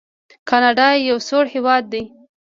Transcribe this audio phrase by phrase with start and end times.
[0.49, 2.03] کاناډا یو سوړ هیواد دی.